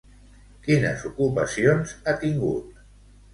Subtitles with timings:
[0.67, 2.83] Quines ocupacions ha tingut?